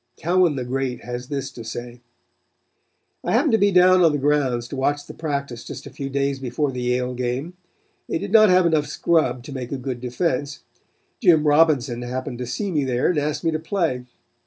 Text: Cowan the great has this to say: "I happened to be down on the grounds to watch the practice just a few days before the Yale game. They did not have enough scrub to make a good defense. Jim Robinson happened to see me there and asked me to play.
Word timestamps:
Cowan 0.17 0.55
the 0.55 0.65
great 0.65 1.03
has 1.03 1.27
this 1.27 1.51
to 1.51 1.63
say: 1.63 2.01
"I 3.23 3.33
happened 3.33 3.51
to 3.51 3.59
be 3.59 3.71
down 3.71 4.01
on 4.01 4.11
the 4.11 4.17
grounds 4.17 4.67
to 4.69 4.75
watch 4.75 5.05
the 5.05 5.13
practice 5.13 5.63
just 5.63 5.85
a 5.85 5.91
few 5.93 6.09
days 6.09 6.39
before 6.39 6.71
the 6.71 6.81
Yale 6.81 7.13
game. 7.13 7.53
They 8.09 8.17
did 8.17 8.31
not 8.31 8.49
have 8.49 8.65
enough 8.65 8.87
scrub 8.87 9.43
to 9.43 9.51
make 9.53 9.71
a 9.71 9.77
good 9.77 10.01
defense. 10.01 10.61
Jim 11.21 11.45
Robinson 11.45 12.01
happened 12.01 12.39
to 12.39 12.47
see 12.47 12.71
me 12.71 12.83
there 12.83 13.09
and 13.11 13.19
asked 13.19 13.43
me 13.43 13.51
to 13.51 13.59
play. 13.59 14.05